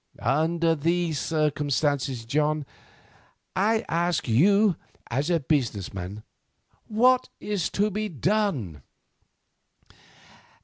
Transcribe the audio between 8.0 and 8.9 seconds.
done?"